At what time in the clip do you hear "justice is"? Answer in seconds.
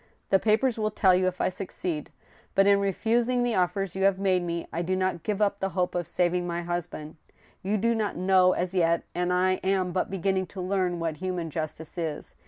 11.51-12.33